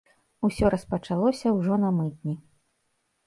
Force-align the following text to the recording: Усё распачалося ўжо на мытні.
Усё 0.47 0.69
распачалося 0.73 1.47
ўжо 1.57 1.77
на 1.83 1.89
мытні. 1.99 2.33